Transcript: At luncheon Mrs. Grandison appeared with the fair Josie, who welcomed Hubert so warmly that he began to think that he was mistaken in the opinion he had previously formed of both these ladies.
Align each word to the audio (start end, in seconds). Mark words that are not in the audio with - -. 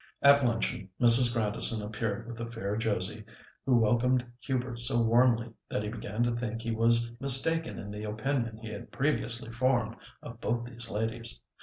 At 0.23 0.43
luncheon 0.43 0.89
Mrs. 0.99 1.31
Grandison 1.31 1.83
appeared 1.83 2.25
with 2.25 2.35
the 2.37 2.51
fair 2.51 2.75
Josie, 2.75 3.23
who 3.67 3.77
welcomed 3.77 4.25
Hubert 4.39 4.79
so 4.79 4.99
warmly 4.99 5.53
that 5.69 5.83
he 5.83 5.89
began 5.89 6.23
to 6.23 6.31
think 6.31 6.53
that 6.53 6.63
he 6.63 6.71
was 6.71 7.11
mistaken 7.19 7.77
in 7.77 7.91
the 7.91 8.05
opinion 8.05 8.57
he 8.57 8.71
had 8.71 8.91
previously 8.91 9.51
formed 9.51 9.95
of 10.23 10.41
both 10.41 10.65
these 10.65 10.89
ladies. 10.89 11.39